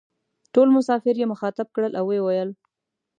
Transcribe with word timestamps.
ټول 0.53 0.67
مسافر 0.77 1.15
یې 1.21 1.31
مخاطب 1.33 1.67
کړل 1.75 1.93
او 1.99 2.05
وې 2.09 2.19
ویل: 2.25 2.49